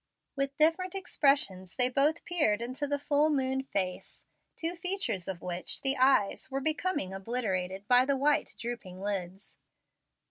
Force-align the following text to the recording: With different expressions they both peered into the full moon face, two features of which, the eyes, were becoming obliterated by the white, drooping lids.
With 0.35 0.57
different 0.57 0.95
expressions 0.95 1.75
they 1.75 1.87
both 1.87 2.25
peered 2.25 2.59
into 2.59 2.87
the 2.87 2.97
full 2.97 3.29
moon 3.29 3.61
face, 3.61 4.25
two 4.55 4.75
features 4.75 5.27
of 5.27 5.43
which, 5.43 5.81
the 5.83 5.95
eyes, 5.95 6.49
were 6.49 6.59
becoming 6.59 7.13
obliterated 7.13 7.87
by 7.87 8.05
the 8.05 8.17
white, 8.17 8.55
drooping 8.57 8.99
lids. 8.99 9.57